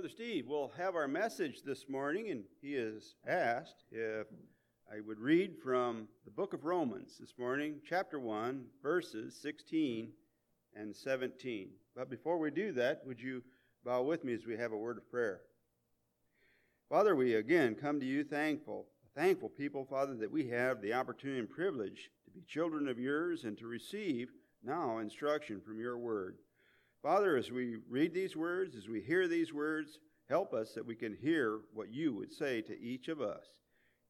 [0.00, 4.26] Brother Steve will have our message this morning, and he has asked if
[4.90, 10.08] I would read from the book of Romans this morning, chapter 1, verses 16
[10.74, 11.68] and 17.
[11.94, 13.42] But before we do that, would you
[13.84, 15.42] bow with me as we have a word of prayer?
[16.88, 21.40] Father, we again come to you thankful, thankful people, Father, that we have the opportunity
[21.40, 24.30] and privilege to be children of yours and to receive
[24.64, 26.38] now instruction from your word.
[27.02, 30.94] Father, as we read these words, as we hear these words, help us that we
[30.94, 33.46] can hear what you would say to each of us.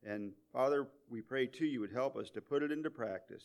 [0.02, 3.44] And Father, we pray too you would help us to put it into practice.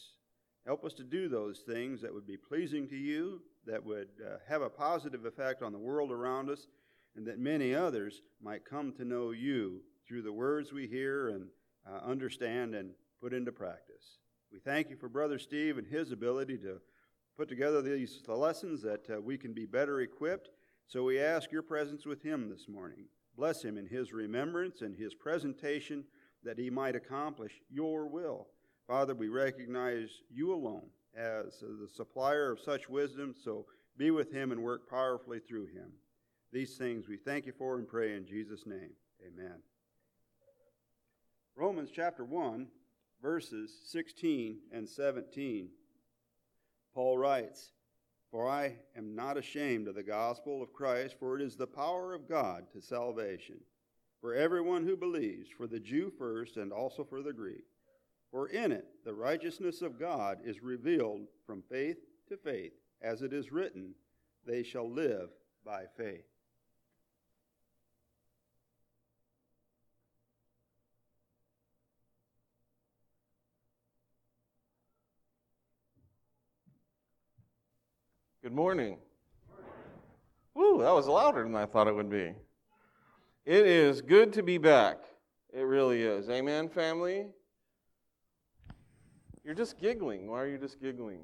[0.66, 4.38] Help us to do those things that would be pleasing to you, that would uh,
[4.50, 6.66] have a positive effect on the world around us,
[7.16, 11.46] and that many others might come to know you through the words we hear and
[11.88, 12.92] uh, understand and
[13.22, 14.18] put into practice.
[14.52, 16.80] We thank you for Brother Steve and his ability to
[17.38, 20.50] put together these the lessons that uh, we can be better equipped.
[20.88, 23.06] So we ask your presence with him this morning.
[23.36, 26.06] Bless him in his remembrance and his presentation
[26.44, 28.48] that he might accomplish your will.
[28.88, 33.66] Father, we recognize you alone as the supplier of such wisdom, so
[33.98, 35.92] be with him and work powerfully through him.
[36.52, 38.92] These things we thank you for and pray in Jesus' name.
[39.26, 39.58] Amen.
[41.56, 42.68] Romans chapter 1,
[43.22, 45.70] verses 16 and 17.
[46.96, 47.74] Paul writes,
[48.32, 52.14] For I am not ashamed of the gospel of Christ, for it is the power
[52.14, 53.58] of God to salvation,
[54.22, 57.66] for everyone who believes, for the Jew first and also for the Greek.
[58.32, 61.98] For in it the righteousness of God is revealed from faith
[62.30, 63.94] to faith, as it is written,
[64.48, 65.30] They shall live
[65.66, 66.26] by faith.
[78.46, 79.00] Good morning.
[80.54, 82.32] Woo, that was louder than I thought it would be.
[83.44, 85.00] It is good to be back.
[85.52, 86.30] It really is.
[86.30, 87.26] Amen, family?
[89.44, 90.28] You're just giggling.
[90.28, 91.22] Why are you just giggling?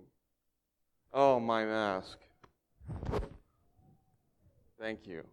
[1.14, 2.18] Oh, my mask.
[4.80, 5.24] Thank you.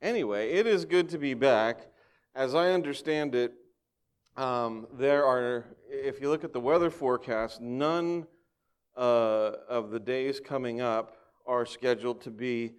[0.00, 1.88] Anyway, it is good to be back.
[2.36, 3.52] As I understand it,
[4.36, 8.26] um, there are, if you look at the weather forecast, none
[8.96, 11.16] uh, of the days coming up
[11.46, 12.72] are scheduled to be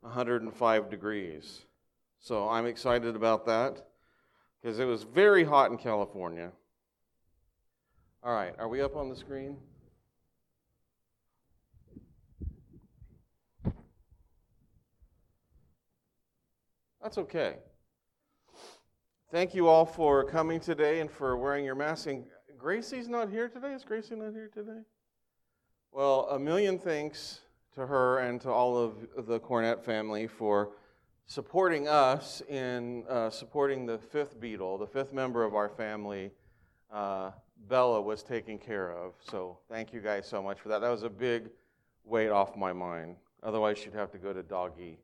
[0.00, 1.66] 105 degrees.
[2.18, 3.86] So I'm excited about that
[4.60, 6.50] because it was very hot in California.
[8.22, 9.58] All right, are we up on the screen?
[17.02, 17.56] That's okay.
[19.34, 22.06] Thank you all for coming today and for wearing your mask.
[22.06, 22.24] And
[22.56, 23.72] Gracie's not here today?
[23.72, 24.82] Is Gracie not here today?
[25.90, 27.40] Well, a million thanks
[27.74, 30.76] to her and to all of the Cornett family for
[31.26, 36.30] supporting us in uh, supporting the fifth Beatle, the fifth member of our family.
[36.92, 37.32] Uh,
[37.68, 39.14] Bella was taken care of.
[39.18, 40.80] So thank you guys so much for that.
[40.80, 41.50] That was a big
[42.04, 43.16] weight off my mind.
[43.42, 45.00] Otherwise, she'd have to go to doggy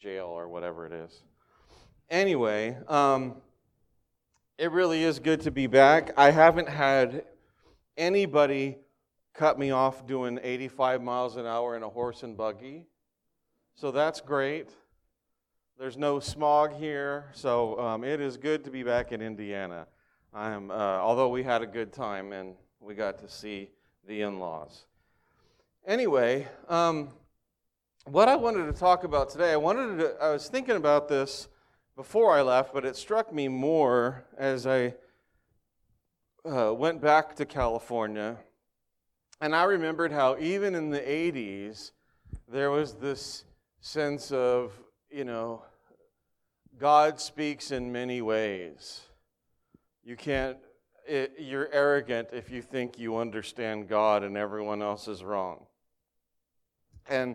[0.00, 1.22] jail or whatever it is.
[2.08, 3.42] Anyway, um,
[4.58, 6.10] it really is good to be back.
[6.16, 7.24] I haven't had
[7.96, 8.78] anybody
[9.32, 12.84] cut me off doing 85 miles an hour in a horse and buggy.
[13.76, 14.70] So that's great.
[15.78, 19.86] There's no smog here, so um, it is good to be back in Indiana.
[20.34, 23.70] I am, uh, although we had a good time and we got to see
[24.08, 24.86] the in-laws.
[25.86, 27.10] Anyway, um,
[28.06, 31.46] what I wanted to talk about today, I wanted to, I was thinking about this
[31.98, 34.94] before I left, but it struck me more as I
[36.48, 38.36] uh, went back to California.
[39.40, 41.90] And I remembered how, even in the 80s,
[42.46, 43.42] there was this
[43.80, 44.78] sense of,
[45.10, 45.64] you know,
[46.78, 49.00] God speaks in many ways.
[50.04, 50.56] You can't,
[51.04, 55.66] it, you're arrogant if you think you understand God and everyone else is wrong.
[57.08, 57.34] And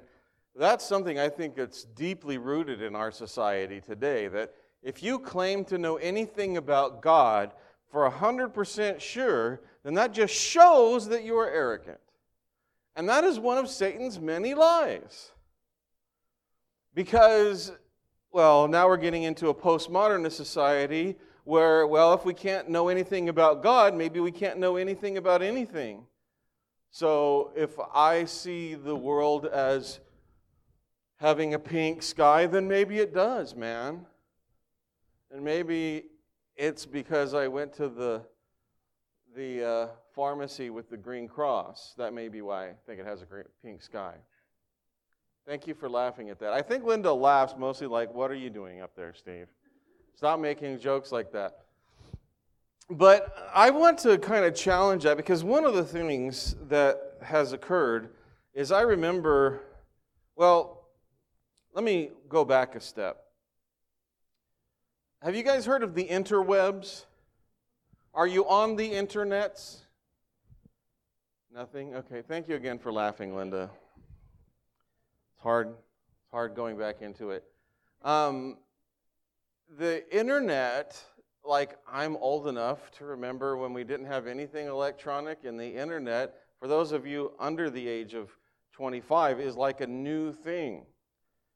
[0.55, 4.27] that's something I think that's deeply rooted in our society today.
[4.27, 7.53] That if you claim to know anything about God
[7.91, 11.99] for 100% sure, then that just shows that you are arrogant.
[12.95, 15.31] And that is one of Satan's many lies.
[16.93, 17.71] Because,
[18.31, 23.29] well, now we're getting into a postmodernist society where, well, if we can't know anything
[23.29, 26.05] about God, maybe we can't know anything about anything.
[26.91, 29.99] So if I see the world as
[31.23, 34.05] having a pink sky, then maybe it does, man.
[35.31, 36.03] And maybe
[36.57, 38.23] it's because I went to the,
[39.33, 41.93] the uh, pharmacy with the green cross.
[41.97, 44.15] That may be why I think it has a great pink sky.
[45.47, 46.51] Thank you for laughing at that.
[46.51, 49.47] I think Linda laughs mostly like, What are you doing up there, Steve?
[50.15, 51.59] Stop making jokes like that.
[52.89, 57.53] But I want to kind of challenge that because one of the things that has
[57.53, 58.09] occurred
[58.53, 59.61] is I remember,
[60.35, 60.82] well,
[61.73, 63.23] let me go back a step.
[65.23, 67.05] Have you guys heard of the interwebs?
[68.13, 69.77] Are you on the internets?
[71.51, 71.95] Nothing?
[71.95, 73.71] Okay, thank you again for laughing, Linda.
[75.33, 77.43] It's hard, it's hard going back into it.
[78.03, 78.57] Um,
[79.79, 81.01] the internet,
[81.43, 86.35] like I'm old enough to remember when we didn't have anything electronic, and the internet,
[86.59, 88.29] for those of you under the age of
[88.73, 90.85] 25, is like a new thing.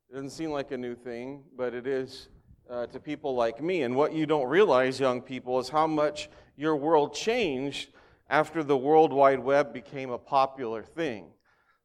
[0.10, 2.30] It doesn't seem like a new thing, but it is
[2.70, 3.82] uh, to people like me.
[3.82, 7.90] And what you don't realize, young people, is how much your world changed
[8.30, 11.26] after the World Wide Web became a popular thing.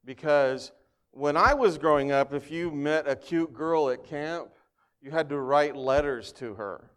[0.05, 0.71] Because
[1.11, 4.51] when I was growing up, if you met a cute girl at camp,
[5.01, 6.91] you had to write letters to her.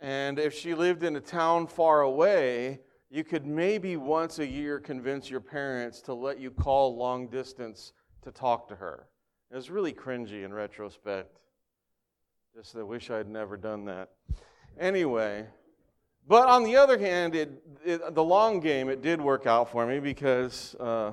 [0.00, 2.80] And if she lived in a town far away,
[3.10, 7.92] you could maybe once a year convince your parents to let you call long distance
[8.22, 9.08] to talk to her.
[9.50, 11.38] It was really cringy in retrospect.
[12.54, 14.10] Just I wish I'd never done that.
[14.78, 15.46] Anyway,
[16.28, 19.86] but on the other hand, it, it, the long game, it did work out for
[19.86, 21.12] me because uh,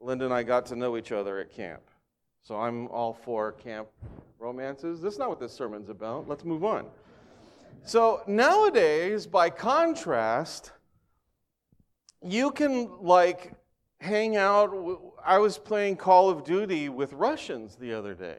[0.00, 1.82] Linda and I got to know each other at camp.
[2.42, 3.88] So I'm all for camp
[4.38, 5.00] romances.
[5.00, 6.28] That's not what this sermon's about.
[6.28, 6.86] Let's move on.
[7.84, 10.72] So nowadays, by contrast,
[12.20, 13.52] you can like
[14.00, 14.72] hang out.
[15.24, 18.38] I was playing Call of Duty with Russians the other day.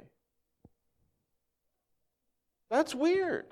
[2.69, 3.45] That's weird.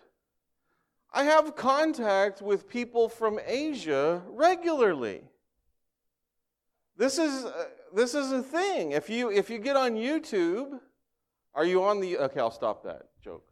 [1.13, 5.21] I have contact with people from Asia regularly.
[6.97, 8.91] This is, uh, this is a thing.
[8.91, 10.79] If you, if you get on YouTube,
[11.53, 13.47] are you on the, okay, I'll stop that joke.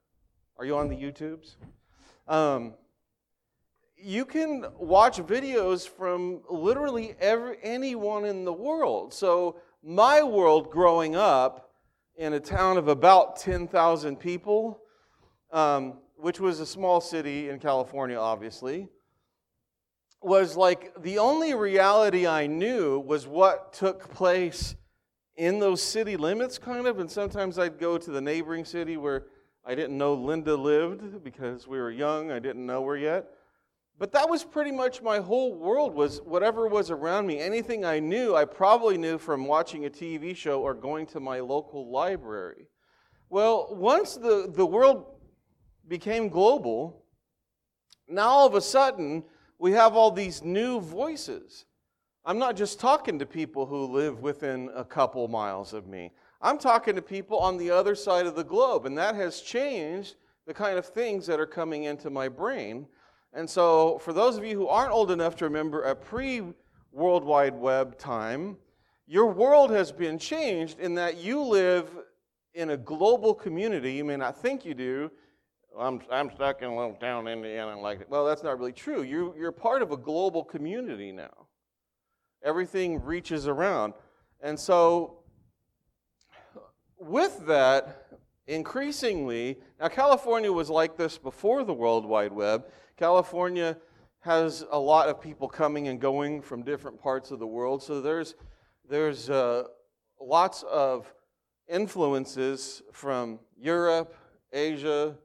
[0.58, 1.56] Are you on the YouTubes?
[2.28, 2.76] Um,
[3.98, 9.14] you can watch videos from literally every, anyone in the world.
[9.14, 11.72] So, my world growing up
[12.18, 14.82] in a town of about 10,000 people,
[15.52, 18.90] um, which was a small city in California, obviously,
[20.22, 24.76] was like the only reality I knew was what took place
[25.38, 27.00] in those city limits, kind of.
[27.00, 29.28] And sometimes I'd go to the neighboring city where
[29.66, 33.30] I didn't know Linda lived because we were young, I didn't know her yet.
[34.00, 37.40] But that was pretty much my whole world was whatever was around me.
[37.40, 41.42] Anything I knew, I probably knew from watching a TV show or going to my
[41.42, 42.70] local library.
[43.30, 45.06] Well, once the, the world
[45.90, 47.04] became global,
[48.08, 49.26] now all of a sudden
[49.60, 51.66] we have all these new voices.
[52.24, 56.14] I'm not just talking to people who live within a couple miles of me.
[56.42, 60.16] I'm talking to people on the other side of the globe, and that has changed
[60.48, 62.88] the kind of things that are coming into my brain.
[63.34, 66.42] And so, for those of you who aren't old enough to remember a pre
[66.92, 68.58] World Wide Web time,
[69.06, 71.90] your world has been changed in that you live
[72.54, 73.94] in a global community.
[73.94, 75.12] You may not think you do.
[75.78, 78.10] I'm, I'm stuck in a little town in Indiana like.
[78.10, 79.04] Well, that's not really true.
[79.04, 81.48] You, you're part of a global community now.
[82.44, 83.94] Everything reaches around.
[84.42, 85.20] And so,
[86.98, 88.08] with that,
[88.48, 92.66] increasingly, now California was like this before the World Wide Web.
[92.98, 93.78] California
[94.22, 97.82] has a lot of people coming and going from different parts of the world.
[97.82, 98.36] So there's,
[98.90, 99.64] there's uh,
[100.20, 101.14] lots of
[101.70, 104.16] influences from Europe,
[104.52, 105.16] Asia,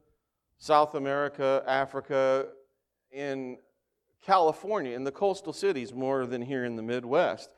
[0.57, 2.47] South America, Africa,
[3.11, 3.57] in
[4.25, 7.49] California, in the coastal cities, more than here in the Midwest.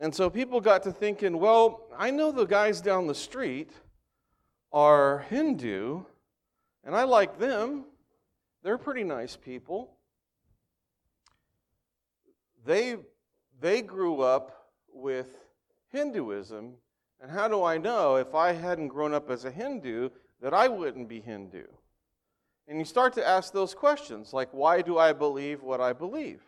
[0.00, 3.72] And so people got to thinking, well, I know the guys down the street
[4.72, 6.04] are Hindu,
[6.84, 7.84] and I like them.
[8.62, 9.96] They're pretty nice people.
[12.64, 12.96] They,
[13.60, 15.28] they grew up with
[15.90, 16.74] Hinduism,
[17.20, 20.68] and how do I know if I hadn't grown up as a Hindu that I
[20.68, 21.64] wouldn't be Hindu?
[22.68, 26.42] And you start to ask those questions like, why do I believe what I believe?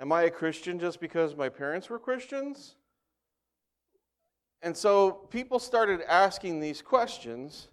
[0.00, 2.76] Am I a Christian just because my parents were Christians?
[4.62, 7.68] And so people started asking these questions.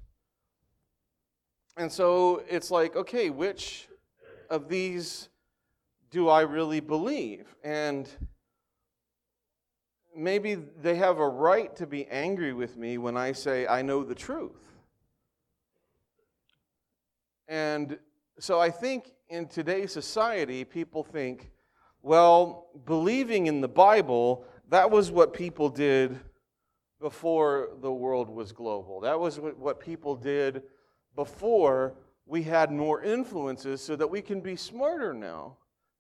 [1.78, 3.90] And so it's like, okay, which
[4.50, 5.30] of these
[6.10, 7.54] do I really believe?
[7.64, 8.08] And
[10.16, 14.04] maybe they have a right to be angry with me when I say I know
[14.04, 14.64] the truth.
[17.48, 18.00] And
[18.40, 21.52] so I think in today's society, people think,
[22.02, 26.20] well, believing in the Bible, that was what people did
[27.02, 29.02] before the world was global.
[29.02, 30.64] That was what people did
[31.16, 31.94] before
[32.26, 35.58] we had more influences so that we can be smarter now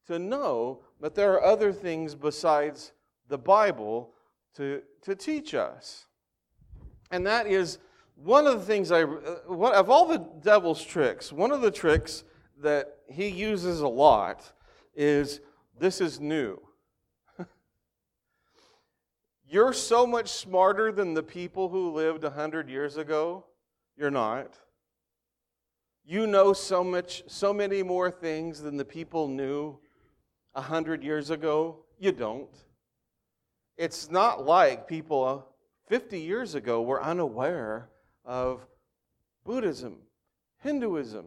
[0.07, 2.91] to know that there are other things besides
[3.27, 4.11] the Bible
[4.55, 6.05] to, to teach us.
[7.11, 7.79] And that is
[8.15, 12.23] one of the things I, uh, of all the devil's tricks, one of the tricks
[12.61, 14.51] that he uses a lot
[14.95, 15.41] is
[15.77, 16.59] this is new.
[19.47, 23.45] You're so much smarter than the people who lived 100 years ago.
[23.97, 24.57] You're not.
[26.07, 29.79] You know so much so many more things than the people knew
[30.53, 31.77] a 100 years ago.
[31.99, 32.49] You don't.
[33.75, 35.47] It's not like people
[35.87, 37.89] 50 years ago were unaware
[38.23, 38.65] of
[39.43, 39.97] Buddhism,
[40.61, 41.25] Hinduism,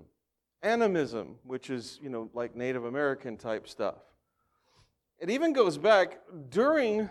[0.63, 3.97] animism, which is, you know, like Native American type stuff.
[5.19, 6.21] It even goes back
[6.51, 7.11] during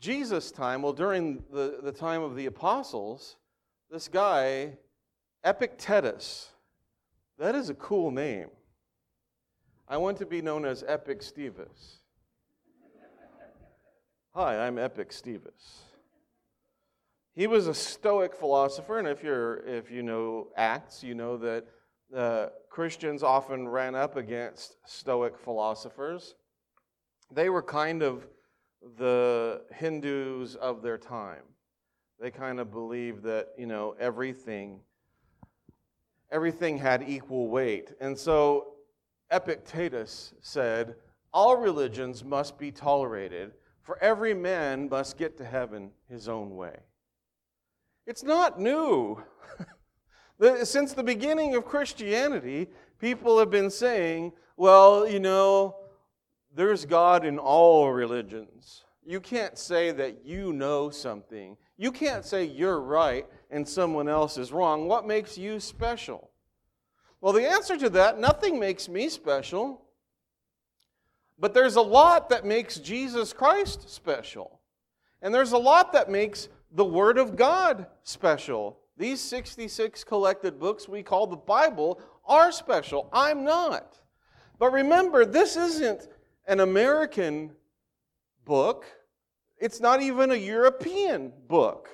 [0.00, 3.36] Jesus' time, well, during the, the time of the apostles,
[3.90, 4.78] this guy,
[5.44, 6.50] Epictetus,
[7.40, 8.48] that is a cool name.
[9.88, 11.96] I want to be known as Epic Stevis.
[14.34, 15.78] Hi, I'm Epic Stevis.
[17.32, 21.64] He was a Stoic philosopher, and if, you're, if you know Acts, you know that
[22.14, 26.34] uh, Christians often ran up against Stoic philosophers.
[27.32, 28.26] They were kind of
[28.98, 31.42] the Hindus of their time.
[32.20, 34.80] They kind of believed that, you know, everything
[36.30, 37.92] everything had equal weight.
[38.00, 38.74] And so
[39.30, 40.96] Epictetus said,
[41.32, 46.76] all religions must be tolerated, for every man must get to heaven his own way.
[48.06, 49.22] It's not new.
[50.64, 52.68] Since the beginning of Christianity,
[52.98, 55.76] people have been saying, well, you know,
[56.54, 58.84] there's God in all religions.
[59.04, 61.56] You can't say that you know something.
[61.80, 64.86] You can't say you're right and someone else is wrong.
[64.86, 66.30] What makes you special?
[67.22, 69.80] Well, the answer to that nothing makes me special.
[71.38, 74.60] But there's a lot that makes Jesus Christ special.
[75.22, 78.78] And there's a lot that makes the Word of God special.
[78.98, 83.08] These 66 collected books we call the Bible are special.
[83.10, 83.98] I'm not.
[84.58, 86.08] But remember, this isn't
[86.46, 87.52] an American
[88.44, 88.84] book,
[89.60, 91.88] it's not even a European book.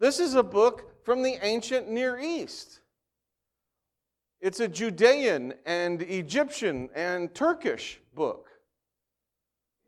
[0.00, 2.80] This is a book from the ancient Near East.
[4.40, 8.48] It's a Judean and Egyptian and Turkish book.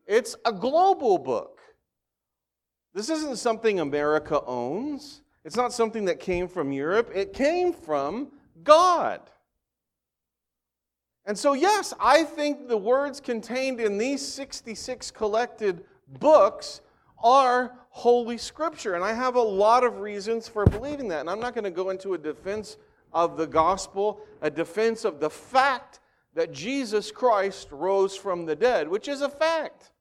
[0.07, 1.61] It's a global book.
[2.95, 5.23] This isn't something America owns.
[5.45, 7.11] It's not something that came from Europe.
[7.15, 8.29] It came from
[8.63, 9.21] God.
[11.25, 15.85] And so, yes, I think the words contained in these 66 collected
[16.21, 16.81] books
[17.23, 18.95] are Holy Scripture.
[18.95, 21.21] And I have a lot of reasons for believing that.
[21.21, 22.77] And I'm not going to go into a defense
[23.13, 26.01] of the gospel, a defense of the fact
[26.35, 29.93] that Jesus Christ rose from the dead, which is a fact.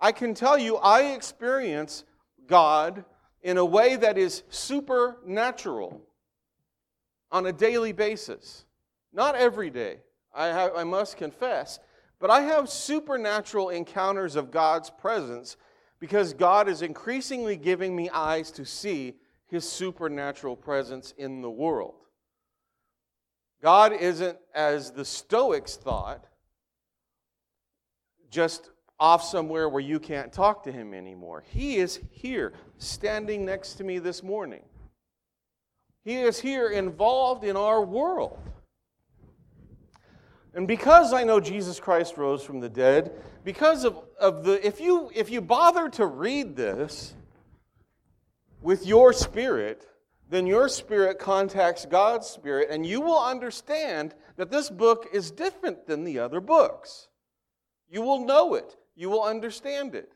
[0.00, 2.04] I can tell you, I experience
[2.46, 3.04] God
[3.42, 6.02] in a way that is supernatural
[7.32, 8.64] on a daily basis.
[9.12, 9.98] Not every day,
[10.34, 11.78] I, have, I must confess,
[12.20, 15.56] but I have supernatural encounters of God's presence
[15.98, 19.14] because God is increasingly giving me eyes to see
[19.48, 21.94] his supernatural presence in the world.
[23.62, 26.24] God isn't, as the Stoics thought,
[28.30, 31.44] just off somewhere where you can't talk to him anymore.
[31.46, 34.62] He is here, standing next to me this morning.
[36.04, 38.38] He is here, involved in our world.
[40.56, 43.12] And because I know Jesus Christ rose from the dead,
[43.44, 47.14] because of, of the, if you, if you bother to read this
[48.60, 49.86] with your spirit,
[50.28, 55.86] then your spirit contacts God's spirit, and you will understand that this book is different
[55.86, 57.06] than the other books.
[57.88, 60.10] You will know it you will understand it.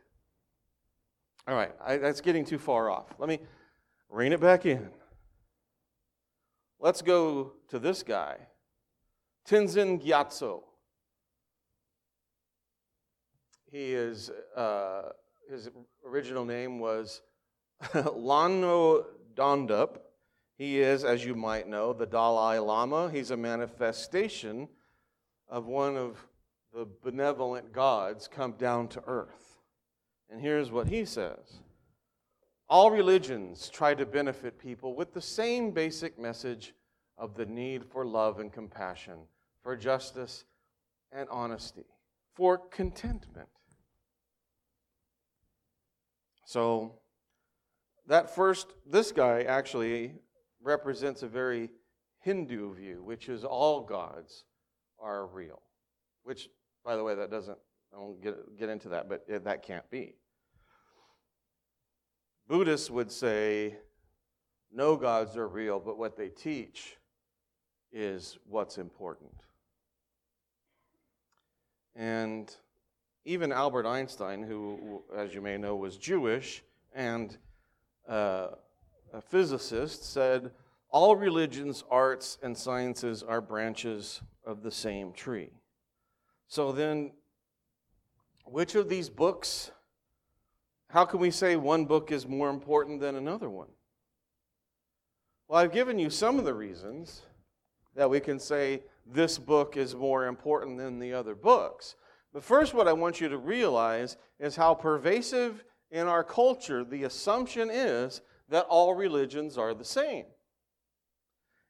[1.47, 3.06] All right, I, that's getting too far off.
[3.18, 3.38] Let me
[4.09, 4.88] rein it back in.
[6.80, 8.37] Let's go to this guy,
[9.49, 10.62] Tenzin Gyatso.
[13.70, 15.11] He is, uh,
[15.49, 15.70] his
[16.04, 17.23] original name was
[17.82, 19.04] Lano
[19.35, 19.99] Dondup.
[20.59, 23.11] He is, as you might know, the Dalai Lama.
[23.11, 24.68] He's a manifestation
[25.49, 26.18] of one of
[26.73, 29.59] the benevolent gods come down to earth.
[30.30, 31.61] And here's what he says
[32.68, 36.75] All religions try to benefit people with the same basic message
[37.20, 39.18] of the need for love and compassion,
[39.62, 40.46] for justice
[41.12, 41.84] and honesty,
[42.34, 43.48] for contentment.
[46.46, 46.94] So,
[48.08, 50.14] that first, this guy actually
[50.62, 51.70] represents a very
[52.20, 54.44] Hindu view, which is all gods
[54.98, 55.62] are real.
[56.24, 56.48] Which,
[56.84, 57.58] by the way, that doesn't,
[57.94, 60.16] I won't get, get into that, but that can't be.
[62.48, 63.76] Buddhists would say
[64.72, 66.96] no gods are real, but what they teach
[67.92, 69.32] is what's important.
[71.97, 72.54] And
[73.25, 76.62] even Albert Einstein, who, as you may know, was Jewish
[76.94, 77.37] and
[78.09, 78.49] uh,
[79.12, 80.50] a physicist, said
[80.90, 85.50] all religions, arts, and sciences are branches of the same tree.
[86.49, 87.12] So then,
[88.44, 89.70] which of these books,
[90.88, 93.68] how can we say one book is more important than another one?
[95.47, 97.23] Well, I've given you some of the reasons
[97.94, 101.97] that we can say this book is more important than the other books.
[102.32, 107.04] But first, what I want you to realize is how pervasive in our culture the
[107.04, 110.26] assumption is that all religions are the same.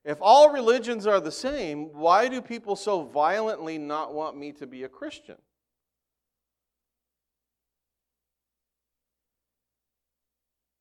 [0.05, 4.67] If all religions are the same, why do people so violently not want me to
[4.67, 5.37] be a Christian?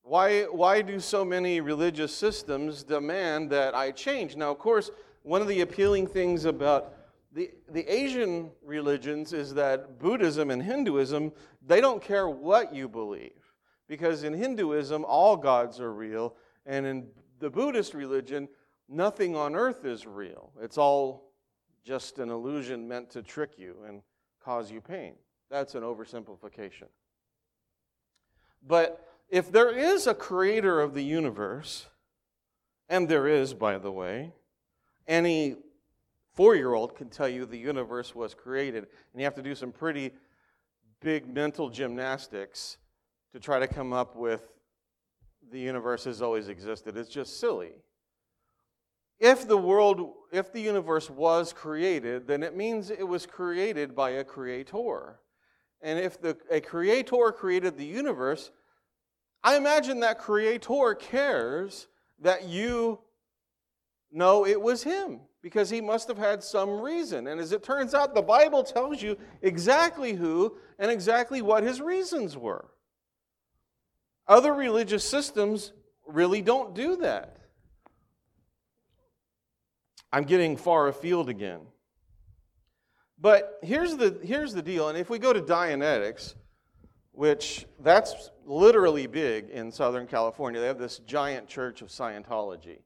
[0.03, 4.36] Why, why do so many religious systems demand that I change?
[4.36, 4.89] Now, of course,
[5.23, 6.93] one of the appealing things about
[7.31, 11.31] the, the Asian religions is that Buddhism and Hinduism,
[11.65, 13.31] they don't care what you believe.
[13.88, 16.35] Because in Hinduism, all gods are real,
[16.65, 17.07] and in
[17.39, 18.47] the Buddhist religion,
[18.88, 20.51] nothing on earth is real.
[20.61, 21.31] It's all
[21.83, 24.01] just an illusion meant to trick you and
[24.43, 25.13] cause you pain.
[25.49, 26.88] That's an oversimplification.
[28.67, 31.88] But if there is a creator of the universe,
[32.89, 34.33] and there is, by the way,
[35.09, 35.55] any
[36.35, 39.55] four year old can tell you the universe was created, and you have to do
[39.55, 40.11] some pretty
[41.01, 42.77] big mental gymnastics
[43.33, 44.47] to try to come up with
[45.51, 46.95] the universe has always existed.
[46.95, 47.71] It's just silly.
[49.19, 54.11] If the world, if the universe was created, then it means it was created by
[54.11, 55.19] a creator.
[55.81, 58.51] And if the, a creator created the universe,
[59.43, 61.87] I imagine that creator cares
[62.22, 63.00] that you
[64.11, 67.27] know it was him because he must have had some reason.
[67.27, 71.81] And as it turns out, the Bible tells you exactly who and exactly what his
[71.81, 72.69] reasons were.
[74.27, 75.74] Other religious systems
[76.07, 77.37] really don't do that.
[80.11, 81.61] I'm getting far afield again.
[83.19, 86.35] But here's the, here's the deal, and if we go to Dianetics,
[87.11, 92.79] which that's literally big in Southern California, they have this giant church of Scientology.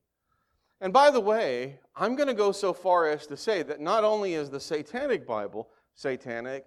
[0.84, 4.04] And by the way, I'm going to go so far as to say that not
[4.04, 6.66] only is the Satanic Bible satanic,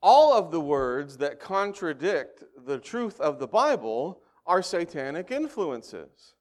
[0.00, 6.36] all of the words that contradict the truth of the Bible are satanic influences.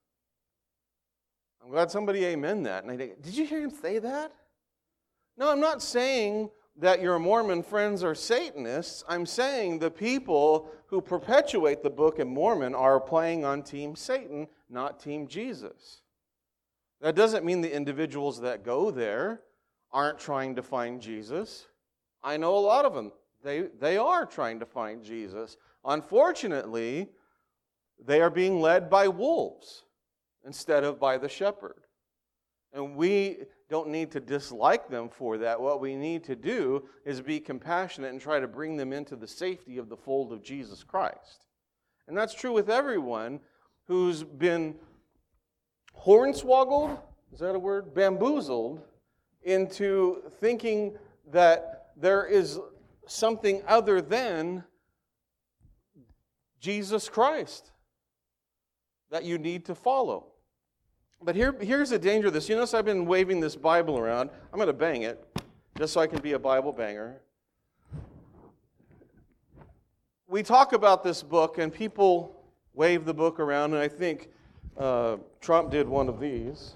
[1.63, 2.83] I'm glad somebody amen that.
[2.83, 4.31] And I think, did you hear him say that?
[5.37, 9.03] No, I'm not saying that your Mormon friends are Satanists.
[9.09, 14.47] I'm saying the people who perpetuate the Book of Mormon are playing on Team Satan,
[14.69, 16.03] not Team Jesus.
[17.01, 19.41] That doesn't mean the individuals that go there
[19.91, 21.65] aren't trying to find Jesus.
[22.23, 23.11] I know a lot of them.
[23.43, 25.57] They, they are trying to find Jesus.
[25.85, 27.07] Unfortunately,
[28.05, 29.83] they are being led by wolves
[30.45, 31.83] instead of by the shepherd.
[32.73, 33.37] And we
[33.69, 35.59] don't need to dislike them for that.
[35.59, 39.27] What we need to do is be compassionate and try to bring them into the
[39.27, 41.45] safety of the fold of Jesus Christ.
[42.07, 43.39] And that's true with everyone
[43.87, 44.75] who's been
[46.05, 46.99] hornswoggled,
[47.33, 47.93] is that a word?
[47.93, 48.81] Bamboozled
[49.43, 50.97] into thinking
[51.31, 52.59] that there is
[53.07, 54.63] something other than
[56.59, 57.71] Jesus Christ
[59.11, 60.27] that you need to follow.
[61.21, 62.47] But here, here's the danger of this.
[62.47, 64.29] You notice I've been waving this Bible around.
[64.53, 65.23] I'm going to bang it
[65.77, 67.21] just so I can be a Bible banger.
[70.27, 74.29] We talk about this book, and people wave the book around, and I think
[74.79, 76.73] uh, Trump did one of these.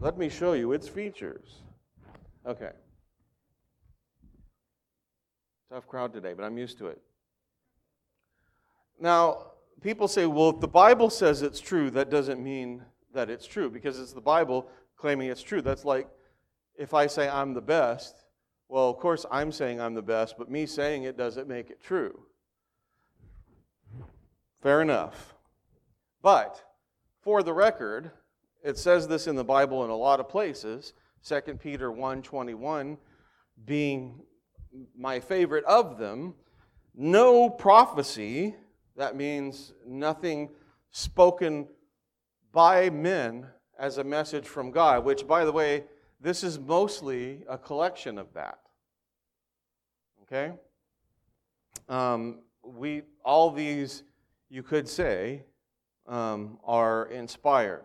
[0.00, 1.60] Let me show you its features.
[2.46, 2.70] Okay.
[5.70, 7.00] Tough crowd today, but I'm used to it.
[8.98, 12.82] Now, people say, well, if the Bible says it's true, that doesn't mean
[13.14, 15.62] that it's true because it's the Bible claiming it's true.
[15.62, 16.08] That's like
[16.76, 18.24] if I say I'm the best,
[18.68, 21.82] well, of course I'm saying I'm the best, but me saying it doesn't make it
[21.82, 22.24] true.
[24.62, 25.34] Fair enough.
[26.22, 26.62] But
[27.22, 28.10] for the record,
[28.62, 30.92] it says this in the Bible in a lot of places.
[31.24, 32.98] 2 Peter 1:21
[33.64, 34.22] being
[34.96, 36.34] my favorite of them,
[36.94, 38.54] no prophecy,
[38.96, 40.50] that means nothing
[40.90, 41.68] spoken
[42.52, 43.46] by men
[43.78, 45.84] as a message from God, which, by the way,
[46.20, 48.58] this is mostly a collection of that.
[50.22, 50.52] Okay?
[51.88, 54.02] Um, we, all these,
[54.50, 55.44] you could say,
[56.06, 57.84] um, are inspired.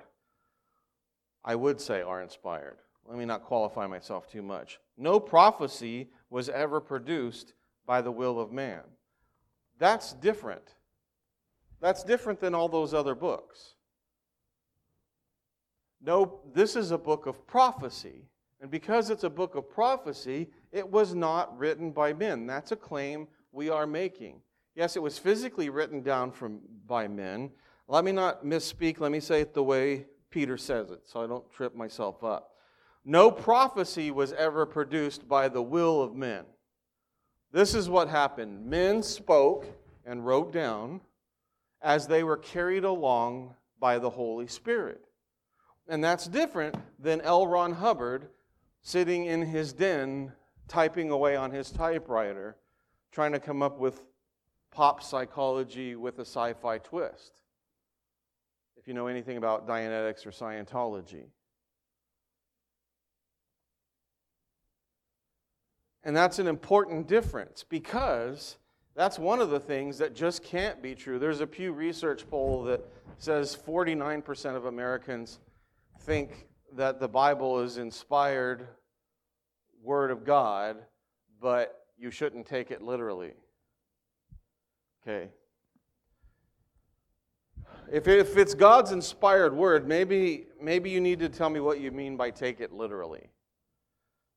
[1.44, 2.78] I would say are inspired.
[3.08, 4.80] Let me not qualify myself too much.
[4.98, 7.54] No prophecy was ever produced
[7.86, 8.82] by the will of man.
[9.78, 10.74] That's different.
[11.80, 13.76] That's different than all those other books.
[16.02, 18.28] No, this is a book of prophecy.
[18.60, 22.48] And because it's a book of prophecy, it was not written by men.
[22.48, 24.42] That's a claim we are making.
[24.76, 27.52] Yes, it was physically written down from, by men.
[27.88, 29.00] Let me not misspeak.
[29.00, 32.52] Let me say it the way Peter says it so I don't trip myself up.
[33.06, 36.44] No prophecy was ever produced by the will of men.
[37.52, 39.66] This is what happened men spoke
[40.06, 41.00] and wrote down
[41.82, 45.06] as they were carried along by the Holy Spirit.
[45.88, 47.48] And that's different than L.
[47.48, 48.28] Ron Hubbard
[48.82, 50.34] sitting in his den
[50.68, 52.58] typing away on his typewriter,
[53.12, 54.02] trying to come up with
[54.76, 57.32] pop psychology with a sci fi twist.
[58.76, 61.28] If you know anything about Dianetics or Scientology.
[66.04, 68.58] And that's an important difference because
[68.96, 71.20] that's one of the things that just can't be true.
[71.20, 72.82] There's a Pew Research poll that
[73.18, 75.40] says 49% of Americans
[76.02, 78.68] think that the Bible is inspired
[79.82, 80.78] Word of God,
[81.42, 83.34] but you shouldn't take it literally.
[85.08, 85.30] Okay.
[87.92, 91.92] If, if it's God's inspired word, maybe, maybe you need to tell me what you
[91.92, 93.30] mean by take it literally.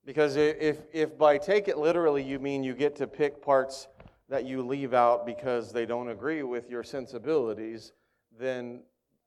[0.04, 3.88] Because if, if by take it literally you mean you get to pick parts
[4.28, 7.92] that you leave out because they don't agree with your sensibilities,
[8.38, 8.82] then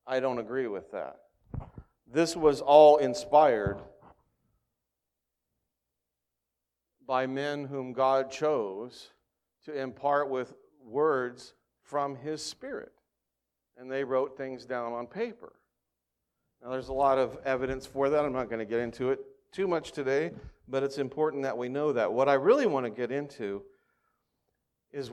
[0.06, 1.18] I don't agree with that.
[2.12, 3.80] This was all inspired
[7.08, 9.10] by men whom God chose
[9.66, 10.54] to impart with
[10.86, 12.92] words from His Spirit.
[13.78, 15.54] And they wrote things down on paper.
[16.64, 18.24] Now, there's a lot of evidence for that.
[18.24, 19.20] I'm not going to get into it
[19.52, 20.32] too much today,
[20.68, 22.12] but it's important that we know that.
[22.12, 23.64] What I really want to get into
[24.92, 25.12] is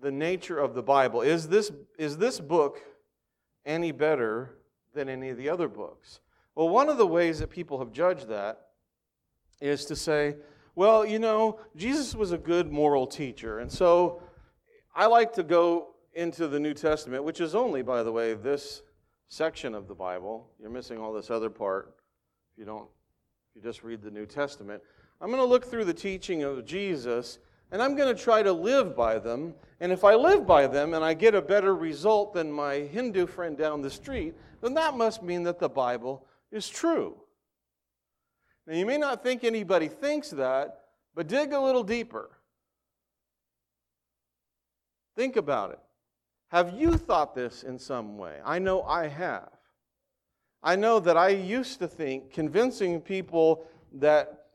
[0.00, 1.22] the nature of the Bible.
[1.22, 2.80] Is this, is this book
[3.66, 4.56] any better
[4.94, 6.20] than any of the other books?
[6.54, 8.66] Well, one of the ways that people have judged that
[9.60, 10.36] is to say,
[10.74, 13.58] well, you know, Jesus was a good moral teacher.
[13.60, 14.22] And so
[14.94, 18.82] I like to go into the New Testament, which is only, by the way, this
[19.28, 20.50] section of the Bible.
[20.60, 21.94] You're missing all this other part
[22.52, 22.88] if you don't,
[23.50, 24.82] if you just read the New Testament.
[25.20, 27.38] I'm going to look through the teaching of Jesus
[27.70, 29.54] and I'm going to try to live by them.
[29.80, 33.26] And if I live by them and I get a better result than my Hindu
[33.26, 37.16] friend down the street, then that must mean that the Bible is true.
[38.66, 40.82] Now, you may not think anybody thinks that,
[41.14, 42.30] but dig a little deeper.
[45.16, 45.78] Think about it.
[46.48, 48.38] Have you thought this in some way?
[48.44, 49.50] I know I have.
[50.62, 54.46] I know that I used to think convincing people that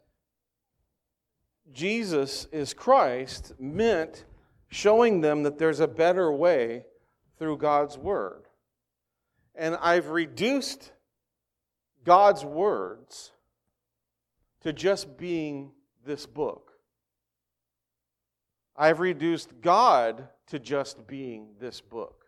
[1.74, 4.26] Jesus is Christ meant
[4.70, 6.86] showing them that there's a better way
[7.38, 8.43] through God's Word.
[9.56, 10.91] And I've reduced
[12.04, 13.32] God's words
[14.62, 15.72] to just being
[16.06, 16.66] this book.
[18.77, 22.25] I've reduced God to just being this book.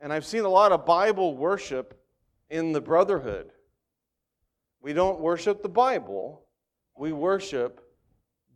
[0.00, 2.00] And I've seen a lot of Bible worship
[2.50, 3.50] in the brotherhood.
[4.80, 6.42] We don't worship the Bible,
[6.96, 7.80] we worship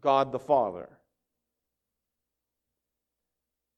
[0.01, 0.89] God the Father.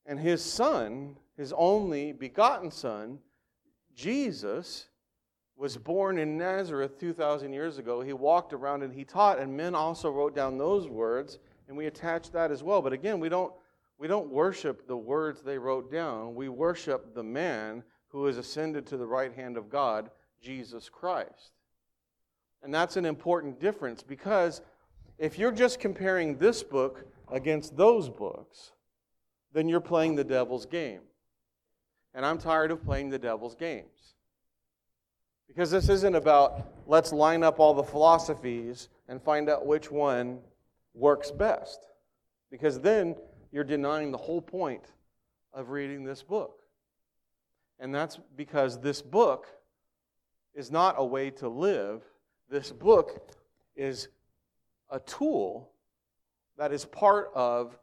[0.06, 3.18] And his Son, his only begotten Son,
[3.94, 4.88] Jesus,
[5.56, 8.00] was born in Nazareth 2,000 years ago.
[8.00, 11.38] He walked around and he taught, and men also wrote down those words,
[11.70, 12.82] and we attach that as well.
[12.82, 13.52] But again, we don't,
[13.96, 18.86] we don't worship the words they wrote down, we worship the man who has ascended
[18.86, 20.10] to the right hand of God,
[20.42, 21.52] Jesus Christ.
[22.64, 24.62] And that's an important difference because
[25.16, 28.72] if you're just comparing this book against those books,
[29.52, 31.02] then you're playing the devil's game.
[32.14, 34.16] And I'm tired of playing the devil's games.
[35.46, 40.40] Because this isn't about let's line up all the philosophies and find out which one
[40.94, 41.86] works best.
[42.50, 43.16] Because then
[43.52, 44.84] you're denying the whole point
[45.52, 46.60] of reading this book.
[47.78, 49.46] And that's because this book
[50.54, 52.02] is not a way to live,
[52.50, 53.32] this book
[53.76, 54.08] is
[54.90, 55.70] a tool
[56.58, 57.78] that is part of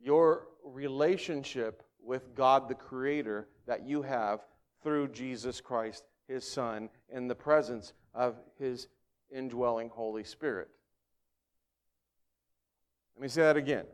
[0.00, 4.40] your relationship with God the Creator that you have
[4.82, 8.88] through Jesus Christ, His Son, in the presence of His
[9.30, 10.68] indwelling Holy Spirit.
[13.22, 13.84] Let me say that again.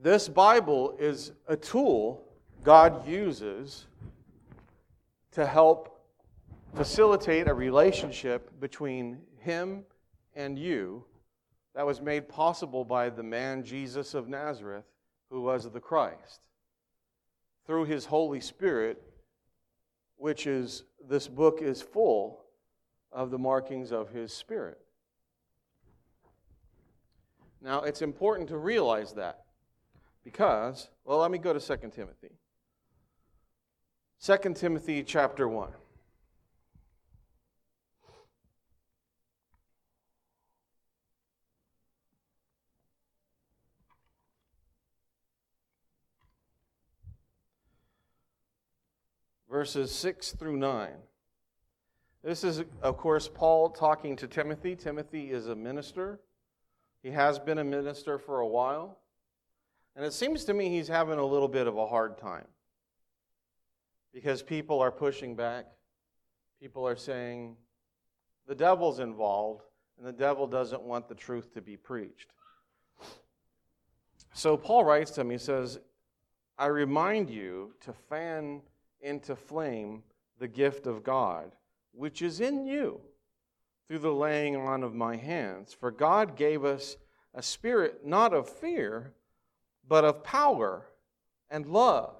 [0.00, 2.28] This Bible is a tool
[2.62, 3.88] God uses
[5.32, 6.00] to help
[6.76, 9.82] facilitate a relationship between Him
[10.36, 11.04] and you
[11.74, 14.86] that was made possible by the man Jesus of Nazareth,
[15.28, 16.46] who was the Christ.
[17.66, 19.02] Through His Holy Spirit,
[20.18, 22.44] which is, this book is full
[23.10, 24.78] of the markings of His Spirit.
[27.62, 29.44] Now, it's important to realize that
[30.24, 32.30] because, well, let me go to 2 Timothy.
[34.22, 35.70] 2 Timothy chapter 1.
[49.50, 50.90] Verses 6 through 9.
[52.22, 54.76] This is, of course, Paul talking to Timothy.
[54.76, 56.20] Timothy is a minister.
[57.02, 58.98] He has been a minister for a while.
[59.96, 62.46] And it seems to me he's having a little bit of a hard time
[64.12, 65.66] because people are pushing back.
[66.60, 67.56] People are saying
[68.46, 69.62] the devil's involved,
[69.98, 72.32] and the devil doesn't want the truth to be preached.
[74.32, 75.80] So Paul writes to him, he says,
[76.58, 78.62] I remind you to fan
[79.00, 80.02] into flame
[80.38, 81.52] the gift of God,
[81.92, 83.00] which is in you
[83.90, 85.72] through the laying on of my hands.
[85.72, 86.96] For God gave us
[87.34, 89.14] a spirit not of fear,
[89.88, 90.86] but of power
[91.50, 92.14] and love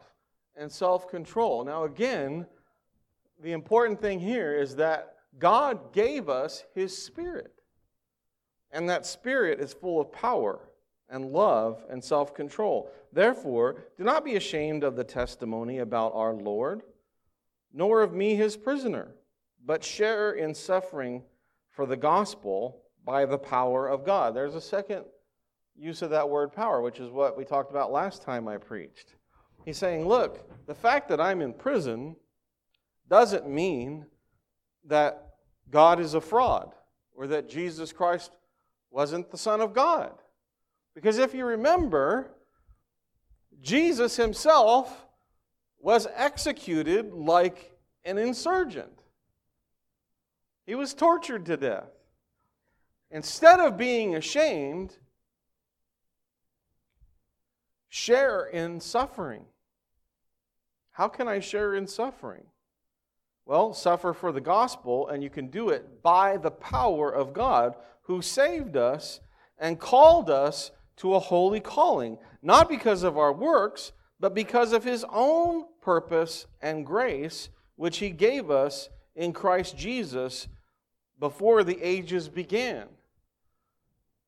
[0.56, 1.64] and self control.
[1.64, 2.44] Now, again,
[3.40, 7.54] the important thing here is that God gave us His Spirit.
[8.72, 10.58] And that Spirit is full of power
[11.08, 12.90] and love and self control.
[13.12, 16.82] Therefore, do not be ashamed of the testimony about our Lord,
[17.72, 19.14] nor of me, His prisoner,
[19.64, 21.22] but share in suffering
[21.70, 24.34] for the gospel by the power of God.
[24.34, 25.04] There's a second
[25.76, 29.14] use of that word power, which is what we talked about last time I preached.
[29.64, 32.16] He's saying, look, the fact that I'm in prison
[33.08, 34.06] doesn't mean
[34.86, 35.34] that
[35.70, 36.74] God is a fraud
[37.14, 38.32] or that Jesus Christ
[38.90, 40.12] wasn't the Son of God.
[40.94, 42.32] Because if you remember,
[43.60, 45.06] Jesus himself
[45.78, 47.72] was executed like
[48.04, 48.99] an insurgent.
[50.70, 51.90] He was tortured to death.
[53.10, 54.98] Instead of being ashamed,
[57.88, 59.46] share in suffering.
[60.92, 62.44] How can I share in suffering?
[63.46, 67.74] Well, suffer for the gospel, and you can do it by the power of God
[68.02, 69.18] who saved us
[69.58, 74.84] and called us to a holy calling, not because of our works, but because of
[74.84, 80.46] his own purpose and grace, which he gave us in Christ Jesus
[81.20, 82.88] before the ages began.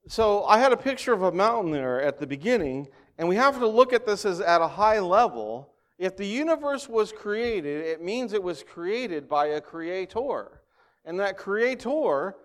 [0.07, 3.59] So I had a picture of a mountain there at the beginning, and we have
[3.59, 5.71] to look at this as at a high level.
[5.99, 10.63] If the universe was created, it means it was created by a creator.
[11.05, 12.37] And that creator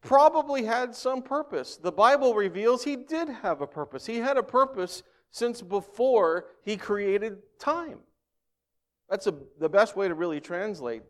[0.00, 1.76] probably had some purpose.
[1.76, 4.06] The Bible reveals he did have a purpose.
[4.06, 7.98] He had a purpose since before he created time.
[9.08, 11.02] That's a, the best way to really translate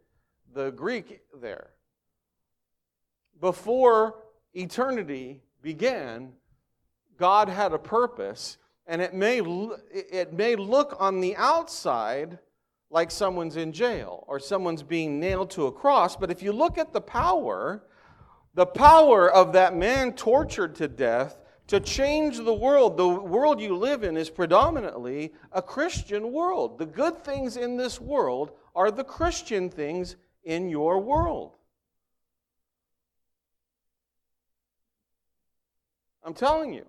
[0.53, 1.71] the Greek there.
[3.41, 4.17] Before
[4.55, 6.33] eternity began,
[7.17, 9.41] God had a purpose and it may,
[9.93, 12.39] it may look on the outside
[12.91, 16.77] like someone's in jail or someone's being nailed to a cross, but if you look
[16.77, 17.85] at the power,
[18.55, 23.77] the power of that man tortured to death to change the world, the world you
[23.77, 26.79] live in is predominantly a Christian world.
[26.79, 31.59] The good things in this world are the Christian things in your world.
[36.23, 36.87] I'm telling you.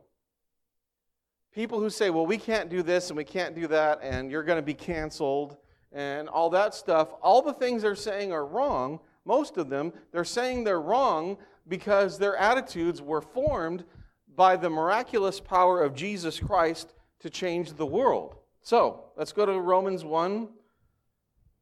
[1.54, 4.44] People who say, well, we can't do this and we can't do that, and you're
[4.44, 5.58] going to be canceled,
[5.92, 9.00] and all that stuff, all the things they're saying are wrong.
[9.26, 13.84] Most of them, they're saying they're wrong because their attitudes were formed
[14.36, 18.36] by the miraculous power of Jesus Christ to change the world.
[18.62, 20.48] So, let's go to Romans 1,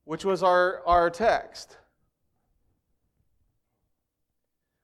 [0.04, 1.78] which was our, our text,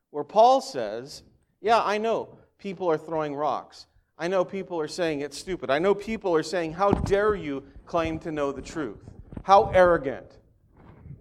[0.10, 1.24] where Paul says,
[1.62, 3.88] Yeah, I know people are throwing rocks.
[4.18, 5.70] I know people are saying it's stupid.
[5.70, 9.04] I know people are saying, How dare you claim to know the truth?
[9.44, 10.38] How arrogant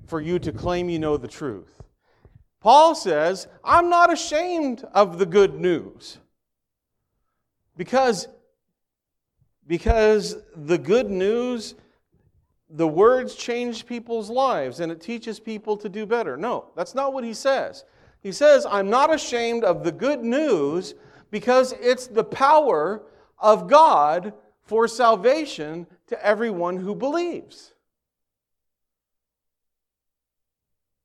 [0.06, 1.80] for you to claim you know the truth.
[2.60, 6.18] Paul says, I'm not ashamed of the good news
[7.76, 8.28] because
[9.66, 11.74] because the good news,
[12.68, 16.36] the words change people's lives and it teaches people to do better.
[16.36, 17.84] No, that's not what he says.
[18.20, 20.94] He says, I'm not ashamed of the good news
[21.34, 23.02] because it's the power
[23.40, 27.74] of God for salvation to everyone who believes.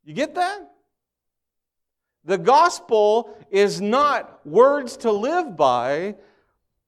[0.04, 0.70] You get that?
[2.26, 6.13] The gospel is not words to live by,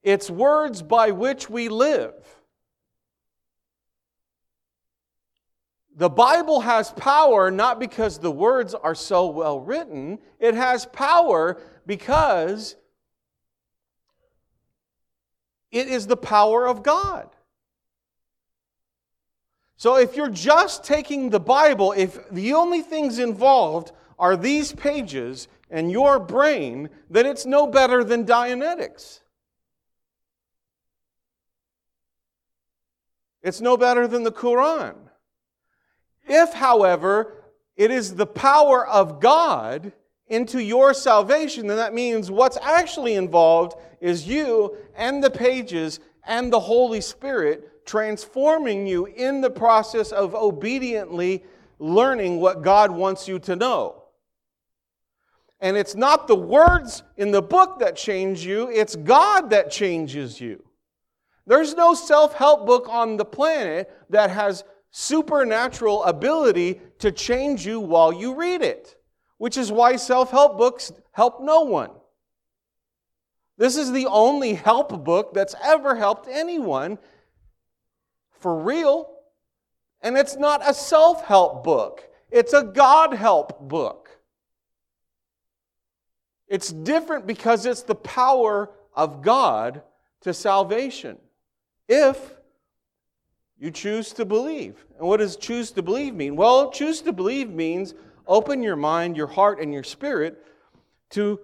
[0.04, 2.14] it's words by which we live.
[5.96, 11.60] The Bible has power not because the words are so well written, it has power
[11.88, 12.76] because
[15.72, 17.30] it is the power of God.
[19.78, 25.48] So if you're just taking the Bible, if the only things involved are these pages
[25.72, 29.22] and your brain, then it's no better than Dianetics.
[33.42, 34.96] It's no better than the Quran.
[36.28, 37.34] If, however,
[37.76, 39.94] it is the power of God
[40.32, 46.52] into your salvation, then that means what's actually involved is you and the pages and
[46.52, 51.44] the Holy Spirit transforming you in the process of obediently
[51.80, 54.04] learning what God wants you to know.
[55.60, 60.40] And it's not the words in the book that change you, it's God that changes
[60.40, 60.64] you.
[61.46, 67.82] There's no self help book on the planet that has supernatural ability to change you
[67.82, 68.96] while you read it,
[69.42, 71.90] which is why self help books help no one.
[73.58, 77.00] This is the only help book that's ever helped anyone
[78.40, 79.10] for real.
[80.00, 84.12] And it's not a self help book, it's a God help book.
[86.48, 89.82] It's different because it's the power of God
[90.22, 91.18] to salvation
[91.88, 92.36] if
[93.58, 94.86] you choose to believe.
[95.00, 96.36] And what does choose to believe mean?
[96.36, 97.96] Well, choose to believe means
[98.28, 100.46] open your mind, your heart, and your spirit
[101.12, 101.40] to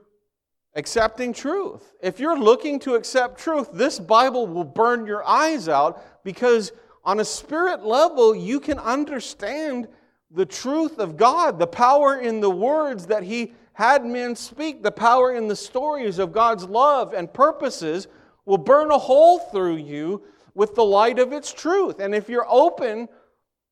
[0.76, 1.94] accepting truth.
[2.02, 6.72] If you're looking to accept truth, this Bible will burn your eyes out because
[7.04, 9.88] on a spirit level, you can understand
[10.32, 14.92] the truth of God, the power in the words that He had men speak, the
[14.92, 18.08] power in the stories of God's love and purposes
[18.46, 22.00] will burn a hole through you with the light of its truth.
[22.00, 23.08] And if you're open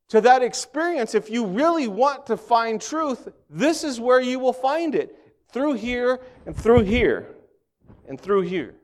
[0.10, 4.54] to that experience, if you really want to find truth, this is where you will
[4.54, 5.16] find it
[5.52, 7.36] through here and through here
[8.08, 8.76] and through here.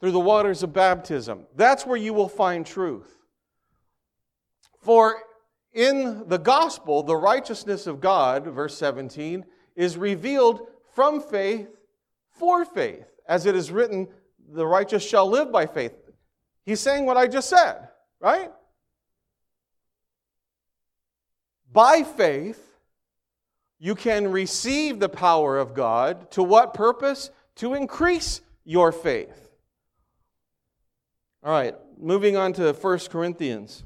[0.00, 1.46] Through the waters of baptism.
[1.54, 3.16] That's where you will find truth.
[4.82, 5.22] For
[5.72, 10.60] in the gospel, the righteousness of God, verse 17, is revealed
[10.94, 11.68] from faith
[12.30, 13.06] for faith.
[13.28, 14.08] As it is written,
[14.52, 15.94] the righteous shall live by faith.
[16.64, 17.88] He's saying what I just said,
[18.20, 18.50] right?
[21.76, 22.78] By faith,
[23.78, 26.30] you can receive the power of God.
[26.30, 27.30] To what purpose?
[27.56, 29.50] To increase your faith.
[31.42, 33.84] All right, moving on to 1 Corinthians.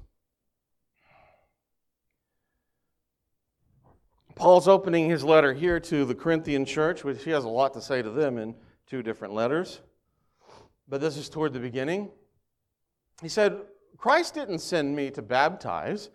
[4.37, 7.83] Paul's opening his letter here to the Corinthian church, which he has a lot to
[7.83, 8.55] say to them in
[8.87, 9.81] two different letters.
[10.89, 12.11] But this is toward the beginning.
[13.21, 13.59] He said,
[13.99, 16.11] Christ didn't send me to baptize,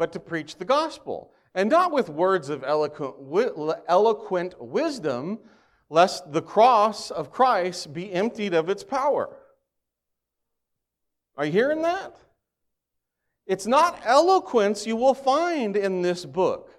[0.00, 5.38] but to preach the gospel, and not with words of eloquent, eloquent wisdom,
[5.90, 9.36] lest the cross of Christ be emptied of its power.
[11.36, 12.16] Are you hearing that?
[13.46, 16.70] It's not eloquence you will find in this book.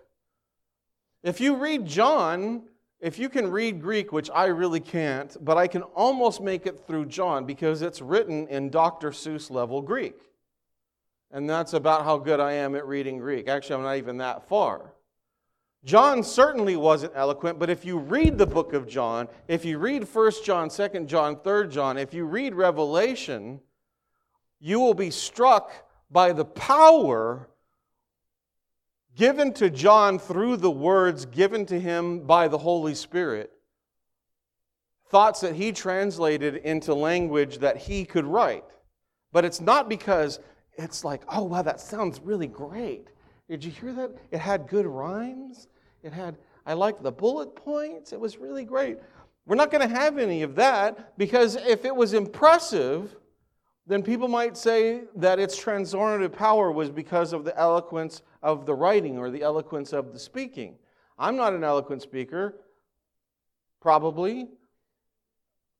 [1.21, 2.63] If you read John,
[2.99, 6.87] if you can read Greek, which I really can't, but I can almost make it
[6.87, 9.11] through John because it's written in Dr.
[9.11, 10.30] Seuss level Greek.
[11.33, 13.47] And that's about how good I am at reading Greek.
[13.47, 14.93] Actually, I'm not even that far.
[15.83, 20.03] John certainly wasn't eloquent, but if you read the book of John, if you read
[20.03, 23.59] 1 John, 2 John, 3 John, if you read Revelation,
[24.59, 25.71] you will be struck
[26.11, 27.49] by the power
[29.15, 33.51] given to John through the words given to him by the Holy Spirit,
[35.09, 38.65] thoughts that he translated into language that he could write.
[39.31, 40.39] But it's not because
[40.77, 43.07] it's like, oh, wow, that sounds really great.
[43.49, 44.11] Did you hear that?
[44.31, 45.67] It had good rhymes.
[46.03, 48.13] It had, I liked the bullet points.
[48.13, 48.97] It was really great.
[49.45, 53.15] We're not going to have any of that because if it was impressive,
[53.87, 58.73] then people might say that its transformative power was because of the eloquence of the
[58.73, 60.75] writing or the eloquence of the speaking.
[61.17, 62.55] I'm not an eloquent speaker,
[63.81, 64.49] probably,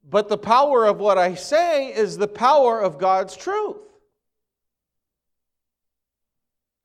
[0.10, 3.78] But the power of what I say is the power of God's truth.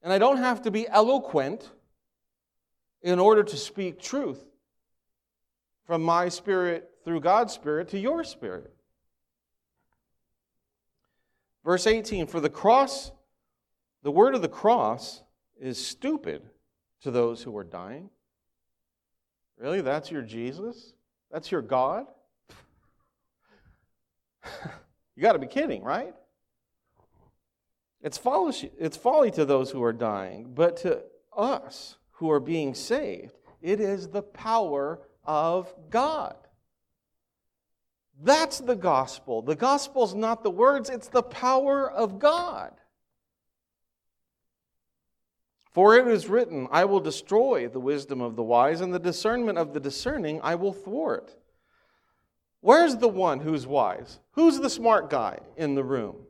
[0.03, 1.69] And I don't have to be eloquent
[3.01, 4.39] in order to speak truth
[5.85, 8.73] from my spirit through God's spirit to your spirit.
[11.63, 13.11] Verse 18 For the cross,
[14.03, 15.23] the word of the cross
[15.59, 16.41] is stupid
[17.01, 18.09] to those who are dying.
[19.57, 19.81] Really?
[19.81, 20.93] That's your Jesus?
[21.31, 22.05] That's your God?
[25.15, 26.13] you got to be kidding, right?
[28.01, 31.03] It's folly, it's folly to those who are dying, but to
[31.35, 36.35] us who are being saved, it is the power of God.
[38.21, 39.41] That's the gospel.
[39.41, 42.73] The gospel's not the words, it's the power of God.
[45.71, 49.59] For it is written, I will destroy the wisdom of the wise, and the discernment
[49.59, 51.35] of the discerning I will thwart.
[52.61, 54.19] Where's the one who's wise?
[54.31, 56.25] Who's the smart guy in the room?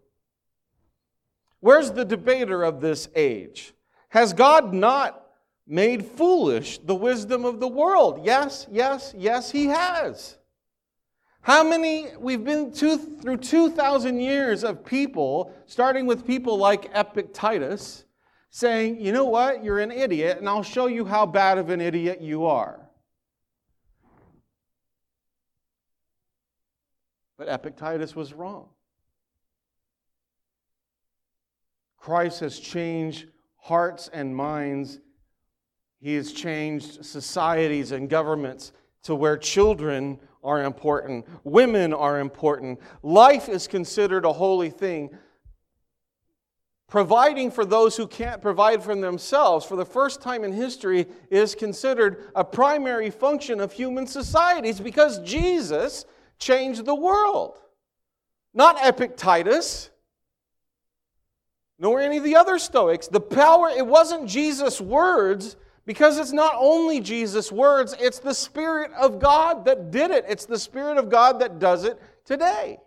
[1.60, 3.74] Where's the debater of this age?
[4.10, 5.24] Has God not
[5.66, 8.22] made foolish the wisdom of the world?
[8.24, 10.38] Yes, yes, yes, He has.
[11.42, 18.06] How many, we've been two, through 2,000 years of people, starting with people like Epictetus,
[18.50, 21.80] saying, you know what, you're an idiot, and I'll show you how bad of an
[21.80, 22.88] idiot you are.
[27.38, 28.70] But Epictetus was wrong.
[32.08, 33.28] Christ has changed
[33.58, 35.02] hearts and minds.
[36.00, 38.72] He has changed societies and governments
[39.04, 45.10] to where children are important, women are important, life is considered a holy thing.
[46.88, 51.56] Providing for those who can't provide for themselves, for the first time in history, is
[51.56, 56.06] considered a primary function of human societies because Jesus
[56.40, 57.60] changed the world.
[58.54, 59.90] Not Epictetus,
[61.80, 63.08] nor any of the other Stoics.
[63.08, 65.56] The power, it wasn't Jesus' words,
[65.86, 70.26] because it's not only Jesus' words, it's the Spirit of God that did it.
[70.28, 72.80] It's the Spirit of God that does it today.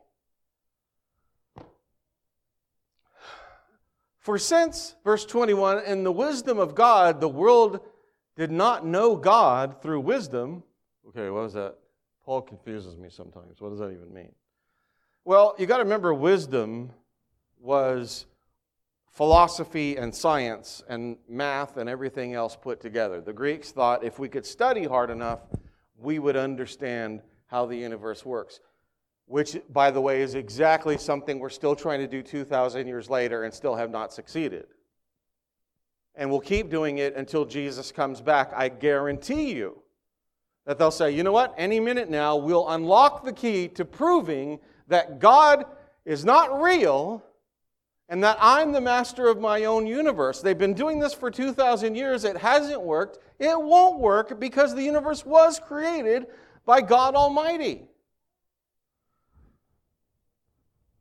[4.18, 7.80] For since, verse 21, in the wisdom of God, the world
[8.36, 10.62] did not know God through wisdom.
[11.09, 11.76] Okay, what was that?
[12.24, 13.61] Paul confuses me sometimes.
[13.61, 14.32] What does that even mean?
[15.24, 16.91] Well, you got to remember, wisdom
[17.59, 18.26] was
[19.11, 23.20] philosophy and science and math and everything else put together.
[23.20, 25.40] The Greeks thought if we could study hard enough,
[25.96, 28.61] we would understand how the universe works.
[29.26, 33.44] Which, by the way, is exactly something we're still trying to do 2,000 years later
[33.44, 34.66] and still have not succeeded.
[36.16, 38.52] And we'll keep doing it until Jesus comes back.
[38.54, 39.82] I guarantee you
[40.66, 44.58] that they'll say, you know what, any minute now, we'll unlock the key to proving
[44.88, 45.64] that God
[46.04, 47.24] is not real
[48.11, 50.40] and that I'm the master of my own universe.
[50.40, 52.24] They've been doing this for 2,000 years.
[52.24, 53.20] It hasn't worked.
[53.38, 56.26] It won't work because the universe was created
[56.66, 57.82] by God Almighty.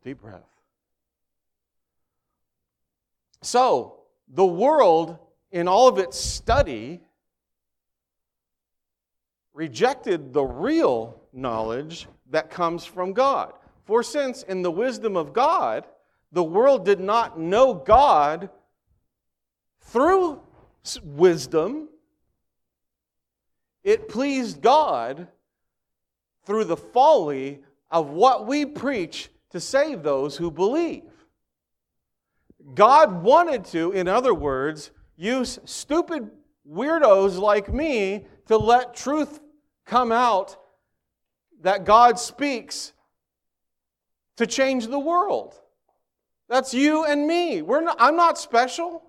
[0.03, 0.43] Deep breath.
[3.41, 5.17] So, the world,
[5.51, 7.01] in all of its study,
[9.53, 13.53] rejected the real knowledge that comes from God.
[13.85, 15.85] For since in the wisdom of God,
[16.31, 18.49] the world did not know God
[19.81, 20.41] through
[21.03, 21.89] wisdom.
[23.83, 25.27] It pleased God
[26.45, 31.03] through the folly of what we preach to save those who believe.
[32.75, 36.29] God wanted to, in other words, use stupid
[36.69, 39.39] weirdos like me to let truth
[39.85, 40.57] come out
[41.61, 42.93] that God speaks
[44.37, 45.58] to change the world.
[46.49, 47.61] That's you and me.
[47.61, 49.03] We're not, I'm not special.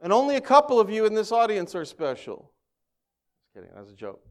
[0.00, 2.50] And only a couple of you in this audience are special.
[3.42, 4.24] Just kidding, that's a joke.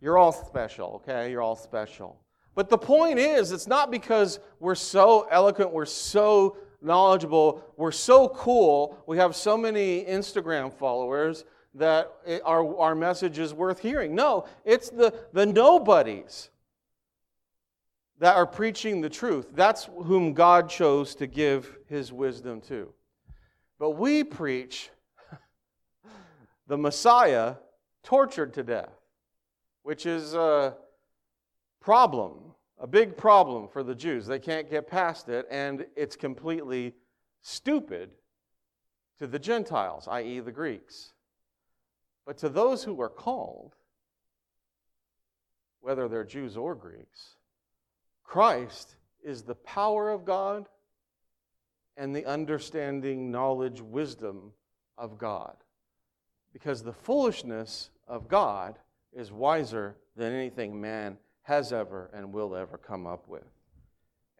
[0.00, 1.30] You're all special, okay?
[1.30, 2.20] You're all special.
[2.54, 8.28] But the point is, it's not because we're so eloquent, we're so knowledgeable, we're so
[8.28, 11.44] cool, we have so many Instagram followers
[11.74, 12.12] that
[12.44, 14.14] our, our message is worth hearing.
[14.14, 16.50] No, it's the, the nobodies
[18.18, 19.48] that are preaching the truth.
[19.54, 22.92] That's whom God chose to give his wisdom to.
[23.78, 24.90] But we preach
[26.66, 27.54] the Messiah
[28.02, 28.92] tortured to death,
[29.82, 30.76] which is a
[31.80, 34.26] problem, a big problem for the Jews.
[34.26, 36.94] They can't get past it, and it's completely
[37.40, 38.10] stupid
[39.18, 41.12] to the Gentiles, i.e., the Greeks.
[42.26, 43.74] But to those who are called,
[45.80, 47.37] whether they're Jews or Greeks.
[48.28, 50.68] Christ is the power of God
[51.96, 54.52] and the understanding, knowledge, wisdom
[54.98, 55.56] of God.
[56.52, 58.78] Because the foolishness of God
[59.14, 63.48] is wiser than anything man has ever and will ever come up with.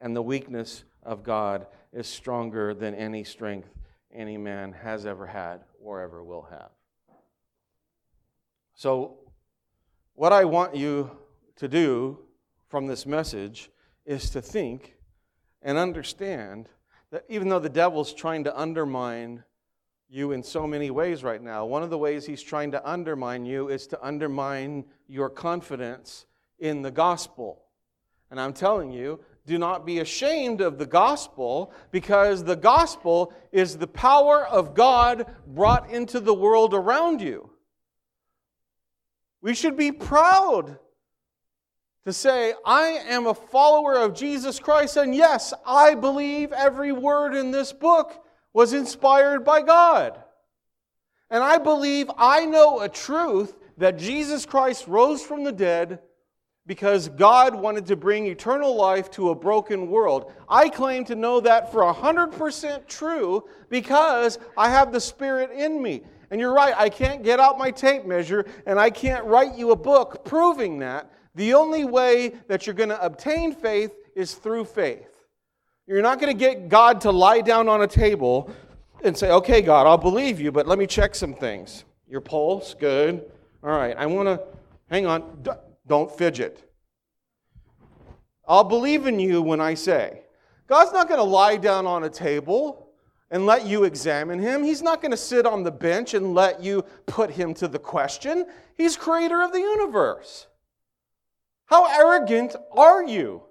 [0.03, 3.70] And the weakness of God is stronger than any strength
[4.12, 6.70] any man has ever had or ever will have.
[8.74, 9.14] So,
[10.14, 11.11] what I want you
[11.57, 12.18] to do
[12.68, 13.70] from this message
[14.09, 14.94] is to think
[15.61, 16.70] and understand
[17.11, 19.44] that even though the devil's trying to undermine
[20.09, 23.44] you in so many ways right now, one of the ways he's trying to undermine
[23.44, 26.24] you is to undermine your confidence
[26.59, 27.62] in the gospel.
[28.30, 33.76] And I'm telling you, do not be ashamed of the gospel because the gospel is
[33.76, 37.50] the power of God brought into the world around you.
[39.42, 40.78] We should be proud
[42.05, 47.34] to say, I am a follower of Jesus Christ, and yes, I believe every word
[47.34, 50.22] in this book was inspired by God.
[51.30, 56.01] And I believe I know a truth that Jesus Christ rose from the dead
[56.66, 60.32] because God wanted to bring eternal life to a broken world.
[60.49, 66.03] I claim to know that for 100% true because I have the Spirit in me.
[66.30, 69.70] And you're right, I can't get out my tape measure and I can't write you
[69.70, 71.11] a book proving that.
[71.39, 75.22] The only way that you're going to obtain faith is through faith.
[75.86, 78.51] You're not going to get God to lie down on a table
[79.05, 81.84] and say, okay, God, I'll believe you, but let me check some things.
[82.09, 83.30] Your pulse, good.
[83.62, 84.41] All right, I want to,
[84.91, 85.47] hang on,
[85.86, 86.68] don't fidget.
[88.49, 90.22] I'll believe in you when I say.
[90.66, 92.89] God's not going to lie down on a table
[93.30, 94.64] and let you examine him.
[94.64, 97.78] He's not going to sit on the bench and let you put him to the
[97.78, 98.45] question.
[98.76, 100.47] He's creator of the universe.
[101.68, 103.42] How arrogant are you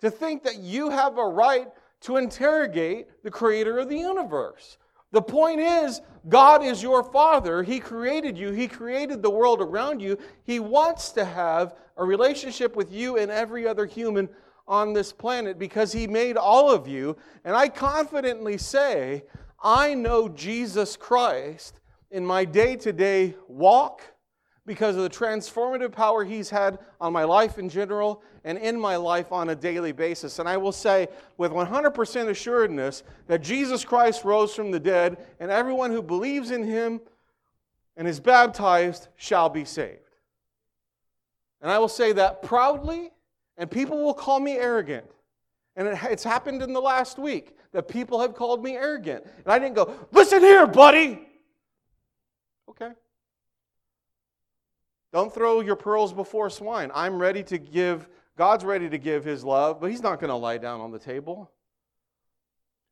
[0.00, 1.68] to think that you have a right
[2.00, 4.78] to interrogate the creator of the universe?
[5.12, 7.62] The point is, God is your Father.
[7.62, 10.18] He created you, He created the world around you.
[10.44, 14.30] He wants to have a relationship with you and every other human
[14.66, 17.18] on this planet because He made all of you.
[17.44, 19.24] And I confidently say,
[19.62, 21.80] I know Jesus Christ
[22.10, 24.02] in my day to day walk
[24.68, 28.94] because of the transformative power He's had on my life in general and in my
[28.94, 30.38] life on a daily basis.
[30.38, 31.08] And I will say
[31.38, 36.62] with 100% assuredness that Jesus Christ rose from the dead, and everyone who believes in
[36.62, 37.00] Him
[37.96, 39.98] and is baptized shall be saved.
[41.60, 43.10] And I will say that proudly,
[43.56, 45.06] and people will call me arrogant.
[45.74, 49.24] And it's happened in the last week that people have called me arrogant.
[49.24, 51.26] And I didn't go, listen here, buddy.
[52.68, 52.90] Okay.
[55.12, 56.90] Don't throw your pearls before swine.
[56.94, 60.36] I'm ready to give, God's ready to give his love, but he's not going to
[60.36, 61.50] lie down on the table.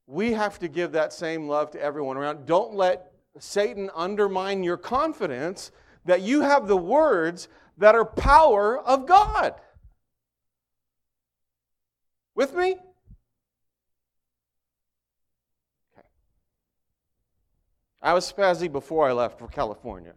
[0.07, 2.47] We have to give that same love to everyone around.
[2.47, 5.73] Don't let Satan undermine your confidence
[6.05, 7.49] that you have the words
[7.79, 9.55] that are power of God.
[12.35, 12.73] With me?
[15.93, 16.07] Okay.
[18.01, 20.15] I was spazzy before I left for California.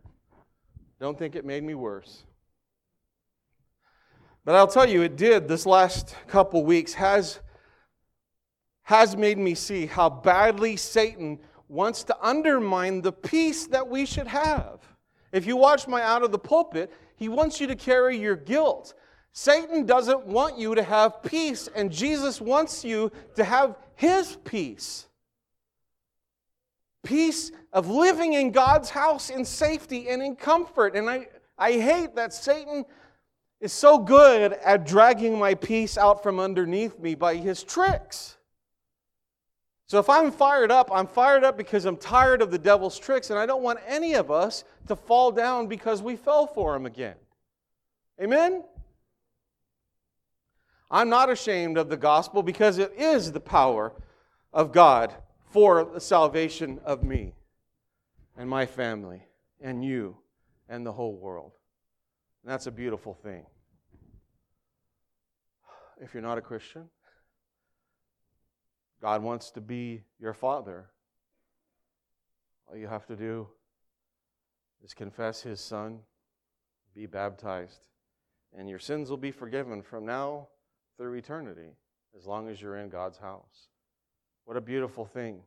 [1.00, 2.24] Don't think it made me worse.
[4.44, 7.40] But I'll tell you, it did this last couple weeks has,
[8.84, 14.28] has made me see how badly Satan wants to undermine the peace that we should
[14.28, 14.80] have.
[15.32, 18.94] If you watch my Out of the Pulpit, he wants you to carry your guilt.
[19.32, 25.09] Satan doesn't want you to have peace, and Jesus wants you to have his peace
[27.04, 30.96] peace of living in God's house in safety and in comfort.
[30.96, 31.28] And I,
[31.58, 32.86] I hate that Satan
[33.62, 38.38] is so good at dragging my peace out from underneath me by his tricks.
[39.88, 43.32] So if I'm fired up, I'm fired up because I'm tired of the devil's tricks,
[43.32, 46.86] and I don't want any of us to fall down because we fell for him
[46.86, 47.16] again.
[48.22, 48.64] Amen?
[50.92, 53.94] I'm not ashamed of the gospel because it is the power
[54.54, 55.14] of God
[55.50, 57.34] for the salvation of me
[58.38, 59.24] and my family
[59.60, 60.16] and you
[60.68, 61.54] and the whole world.
[62.44, 63.46] And that's a beautiful thing.
[66.02, 66.90] If you're not a Christian,
[69.02, 70.90] God wants to be your father.
[72.68, 73.48] All you have to do
[74.84, 76.00] is confess his son,
[76.96, 77.88] be baptized,
[78.58, 80.48] and your sins will be forgiven from now
[80.98, 81.72] through eternity
[82.18, 83.70] as long as you're in God's house.
[84.50, 85.42] What a beautiful thing.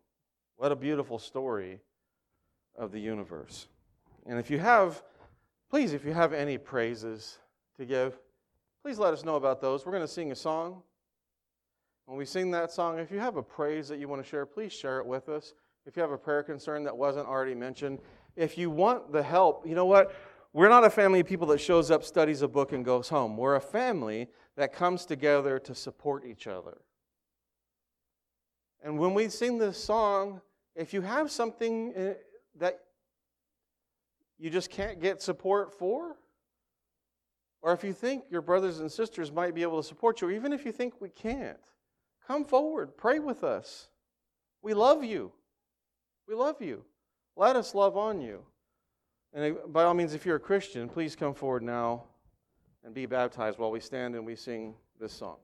[0.59, 1.81] What a beautiful story
[2.79, 3.67] of the universe.
[4.27, 5.03] And if you have,
[5.69, 7.39] please, if you have any praises
[7.79, 8.17] to give,
[8.81, 9.85] please let us know about those.
[9.85, 10.85] We're going to sing a song.
[12.07, 14.47] When we sing that song, if you have a praise that you want to share,
[14.47, 15.55] please share it with us.
[15.85, 17.99] If you have a prayer concern that wasn't already mentioned,
[18.37, 20.15] if you want the help, you know what?
[20.53, 23.37] We're not a family of people that shows up, studies a book, and goes home.
[23.37, 26.79] We're a family that comes together to support each other.
[28.83, 30.41] And when we sing this song,
[30.75, 32.15] if you have something eh,
[32.59, 32.81] that
[34.39, 36.17] you just can't get support for,
[37.63, 40.53] or if you think your brothers and sisters might be able to support you, even
[40.53, 41.59] if you think we can't,
[42.27, 43.89] come forward, pray with us.
[44.63, 45.33] We love you.
[46.27, 46.85] We love you.
[47.37, 48.43] Let us love on you.
[49.33, 52.05] And by all means, if you're a Christian, please come forward now
[52.85, 55.37] and be baptized while we stand and we sing this song.